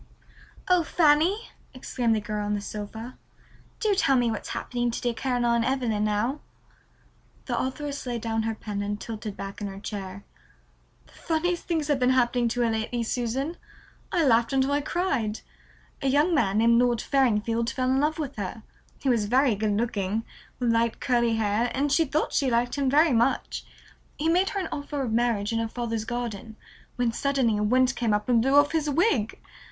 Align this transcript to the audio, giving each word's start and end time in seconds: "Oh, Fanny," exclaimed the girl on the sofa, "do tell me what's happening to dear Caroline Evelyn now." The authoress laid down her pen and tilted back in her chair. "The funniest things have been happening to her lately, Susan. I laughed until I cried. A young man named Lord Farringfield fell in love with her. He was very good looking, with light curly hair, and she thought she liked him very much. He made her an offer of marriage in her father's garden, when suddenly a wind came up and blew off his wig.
"Oh, 0.67 0.81
Fanny," 0.83 1.51
exclaimed 1.75 2.15
the 2.15 2.19
girl 2.19 2.43
on 2.43 2.55
the 2.55 2.59
sofa, 2.59 3.19
"do 3.79 3.93
tell 3.93 4.15
me 4.17 4.31
what's 4.31 4.49
happening 4.49 4.89
to 4.89 4.99
dear 4.99 5.13
Caroline 5.13 5.63
Evelyn 5.63 6.03
now." 6.03 6.39
The 7.45 7.55
authoress 7.55 8.07
laid 8.07 8.21
down 8.21 8.41
her 8.41 8.55
pen 8.55 8.81
and 8.81 8.99
tilted 8.99 9.37
back 9.37 9.61
in 9.61 9.67
her 9.67 9.79
chair. 9.79 10.23
"The 11.05 11.13
funniest 11.13 11.65
things 11.67 11.87
have 11.87 11.99
been 11.99 12.09
happening 12.17 12.47
to 12.47 12.61
her 12.61 12.71
lately, 12.71 13.03
Susan. 13.03 13.57
I 14.11 14.25
laughed 14.25 14.51
until 14.53 14.71
I 14.71 14.81
cried. 14.81 15.41
A 16.01 16.07
young 16.07 16.33
man 16.33 16.57
named 16.57 16.81
Lord 16.81 16.97
Farringfield 16.99 17.69
fell 17.69 17.91
in 17.91 17.99
love 17.99 18.17
with 18.17 18.37
her. 18.37 18.63
He 18.97 19.07
was 19.07 19.25
very 19.25 19.53
good 19.53 19.73
looking, 19.77 20.25
with 20.57 20.71
light 20.73 20.99
curly 20.99 21.35
hair, 21.35 21.69
and 21.75 21.91
she 21.91 22.05
thought 22.05 22.33
she 22.33 22.49
liked 22.49 22.73
him 22.73 22.89
very 22.89 23.13
much. 23.13 23.63
He 24.17 24.29
made 24.29 24.49
her 24.49 24.59
an 24.59 24.69
offer 24.71 25.03
of 25.03 25.13
marriage 25.13 25.53
in 25.53 25.59
her 25.59 25.67
father's 25.67 26.05
garden, 26.05 26.55
when 26.95 27.11
suddenly 27.11 27.57
a 27.57 27.61
wind 27.61 27.95
came 27.95 28.15
up 28.15 28.27
and 28.27 28.41
blew 28.41 28.55
off 28.55 28.71
his 28.71 28.89
wig. 28.89 29.37